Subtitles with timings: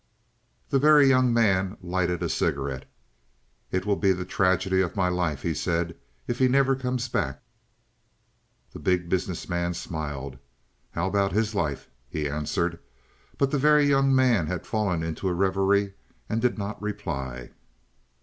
[0.71, 2.89] The Very Young Man lighted a cigarette.
[3.69, 7.39] "It will be the tragedy of my life," he said, "if he never comes back."
[8.73, 10.39] The Big Business Man smiled.
[10.89, 12.79] "How about his life?" he answered,
[13.37, 15.93] but the Very Young Man had fallen into a reverie
[16.27, 17.51] and did not reply.